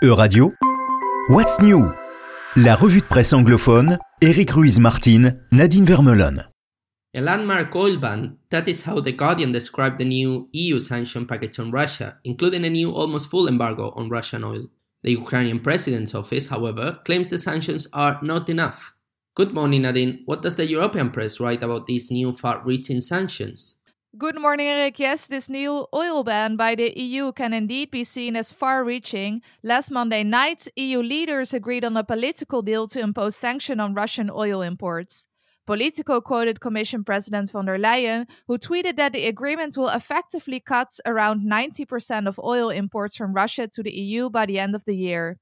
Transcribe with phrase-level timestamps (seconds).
[0.00, 0.54] Euradio,
[1.28, 1.92] What's New
[2.54, 6.48] La revue de presse anglophone, Eric Ruiz-Martin, Nadine Vermelon.
[7.16, 11.58] A landmark oil ban, that is how The Guardian described the new EU sanction package
[11.58, 14.68] on Russia, including a new almost full embargo on Russian oil.
[15.02, 18.94] The Ukrainian president's office, however, claims the sanctions are not enough.
[19.34, 20.22] Good morning, Nadine.
[20.26, 23.77] What does the European press write about these new far reaching sanctions?
[24.16, 24.98] Good morning, Eric.
[24.98, 29.42] Yes, this new oil ban by the EU can indeed be seen as far reaching.
[29.62, 34.30] Last Monday night, EU leaders agreed on a political deal to impose sanctions on Russian
[34.30, 35.26] oil imports.
[35.66, 40.88] Politico quoted Commission President von der Leyen, who tweeted that the agreement will effectively cut
[41.04, 44.96] around 90% of oil imports from Russia to the EU by the end of the
[44.96, 45.38] year.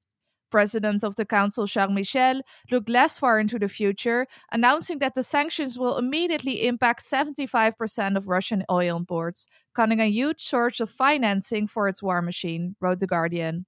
[0.50, 5.22] President of the Council Charles Michel looked less far into the future, announcing that the
[5.22, 11.66] sanctions will immediately impact 75% of Russian oil imports, cutting a huge source of financing
[11.66, 13.66] for its war machine, wrote The Guardian.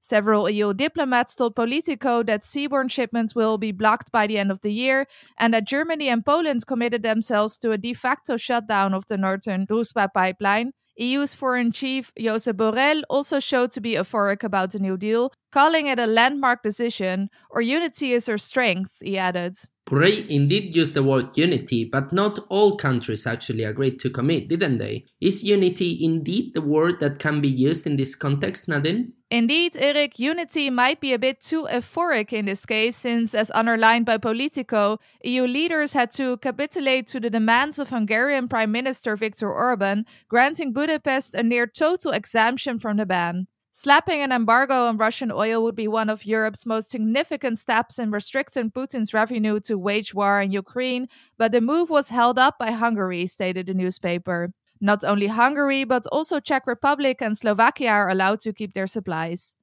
[0.00, 4.60] Several EU diplomats told Politico that seaborne shipments will be blocked by the end of
[4.60, 5.06] the year
[5.38, 9.66] and that Germany and Poland committed themselves to a de facto shutdown of the northern
[9.66, 14.96] Druzhba pipeline, EU's foreign chief Josep Borrell also showed to be euphoric about the New
[14.96, 19.56] Deal, calling it a landmark decision, or unity is our strength, he added.
[19.88, 24.76] Borrell indeed used the word unity, but not all countries actually agreed to commit, didn't
[24.76, 25.06] they?
[25.18, 29.14] Is unity indeed the word that can be used in this context, Nadine?
[29.30, 34.04] Indeed, Eric, unity might be a bit too euphoric in this case, since, as underlined
[34.04, 39.50] by Politico, EU leaders had to capitulate to the demands of Hungarian Prime Minister Viktor
[39.50, 43.46] Orban, granting Budapest a near total exemption from the ban.
[43.80, 48.10] Slapping an embargo on Russian oil would be one of Europe's most significant steps in
[48.10, 52.72] restricting Putin's revenue to wage war in Ukraine, but the move was held up by
[52.72, 54.50] Hungary, stated the newspaper.
[54.80, 59.54] Not only Hungary, but also Czech Republic and Slovakia are allowed to keep their supplies.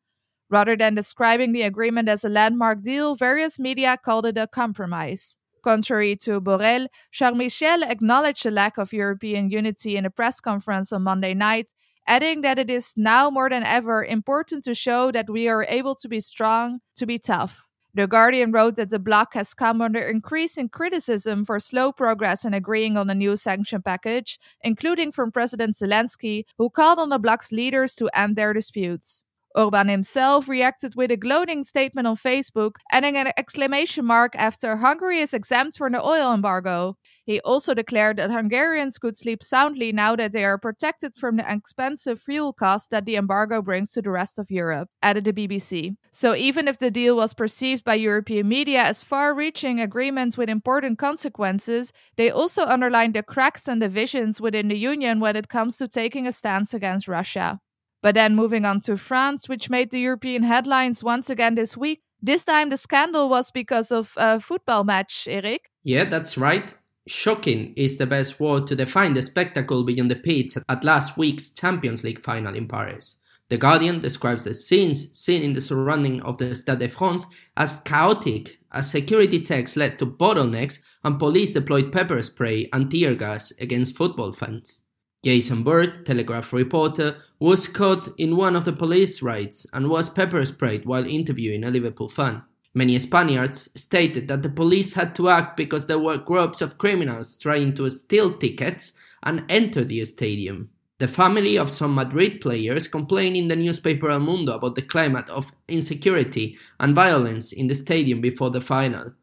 [0.50, 5.36] Rather than describing the agreement as a landmark deal, various media called it a compromise.
[5.62, 10.94] Contrary to Borrell, Charles Michel acknowledged the lack of European unity in a press conference
[10.94, 11.72] on Monday night
[12.08, 15.96] adding that it is now more than ever important to show that we are able
[15.96, 17.68] to be strong, to be tough.
[17.94, 22.54] The Guardian wrote that the bloc has come under increasing criticism for slow progress in
[22.54, 27.54] agreeing on a new sanction package, including from President Zelensky, who called on the bloc's
[27.54, 29.24] leaders to end their disputes.
[29.56, 35.20] Orban himself reacted with a gloating statement on Facebook, adding an exclamation mark after Hungary
[35.20, 36.98] is exempt from the oil embargo.
[37.26, 41.52] He also declared that Hungarians could sleep soundly now that they are protected from the
[41.52, 45.96] expensive fuel costs that the embargo brings to the rest of Europe, added the BBC.
[46.12, 51.00] So even if the deal was perceived by European media as far-reaching agreement with important
[51.00, 55.88] consequences, they also underlined the cracks and divisions within the union when it comes to
[55.88, 57.60] taking a stance against Russia.
[58.06, 62.04] But then moving on to France, which made the European headlines once again this week.
[62.22, 65.72] This time the scandal was because of a football match, Eric.
[65.82, 66.72] Yeah, that's right.
[67.08, 71.50] Shocking is the best word to define the spectacle beyond the pitch at last week's
[71.50, 73.24] Champions League final in Paris.
[73.50, 77.26] The Guardian describes the scenes seen in the surrounding of the Stade de France
[77.58, 83.16] as chaotic, as security checks led to bottlenecks and police deployed pepper spray and tear
[83.16, 84.84] gas against football fans.
[85.26, 90.46] Jason Burt, Telegraph reporter, was caught in one of the police raids and was pepper
[90.46, 92.44] sprayed while interviewing a Liverpool fan.
[92.76, 97.40] Many Spaniards stated that the police had to act because there were groups of criminals
[97.40, 98.94] trying to steal tickets
[99.24, 100.70] and enter the stadium.
[101.00, 105.32] The family of some Madrid players complained in the newspaper El Mundo about the climate
[105.32, 109.14] of insecurity and violence in the stadium before the final.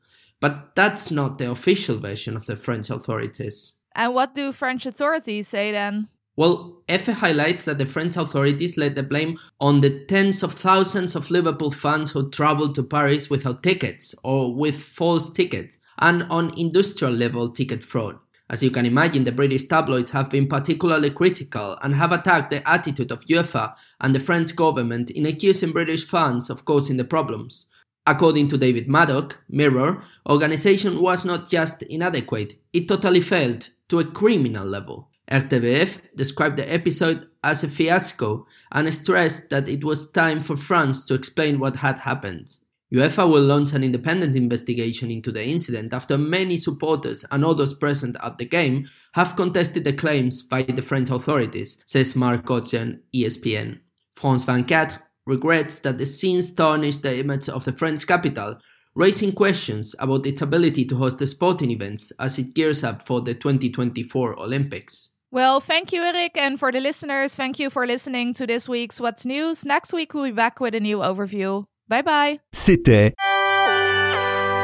[0.41, 3.79] But that's not the official version of the French authorities.
[3.95, 6.09] And what do French authorities say then?
[6.35, 11.15] Well, EFE highlights that the French authorities laid the blame on the tens of thousands
[11.15, 16.59] of Liverpool fans who traveled to Paris without tickets or with false tickets, and on
[16.59, 18.19] industrial level ticket fraud.
[18.49, 22.67] As you can imagine, the British tabloids have been particularly critical and have attacked the
[22.69, 27.67] attitude of UEFA and the French government in accusing British fans of causing the problems.
[28.07, 34.05] According to David Maddock, Mirror, organization was not just inadequate, it totally failed to a
[34.05, 35.09] criminal level.
[35.31, 41.07] RTBF described the episode as a fiasco and stressed that it was time for France
[41.07, 42.57] to explain what had happened.
[42.93, 48.17] UEFA will launch an independent investigation into the incident after many supporters and others present
[48.23, 53.79] at the game have contested the claims by the French authorities, says Mark Ogden, ESPN.
[54.15, 58.59] France 24 regrets that the scenes tarnished the image of the French capital
[58.95, 63.21] raising questions about its ability to host the sporting events as it gears up for
[63.21, 65.11] the 2024 Olympics.
[65.31, 66.37] Well, thank you, Eric.
[66.37, 69.65] And for the listeners, thank you for listening to this week's What's News.
[69.65, 71.65] Next week, we'll be back with a new overview.
[71.89, 72.41] Bye bye.
[72.53, 73.15] C'était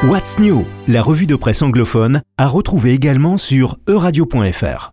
[0.03, 4.91] What's New, la revue de presse anglophone, à retrouver également sur euradio.fr.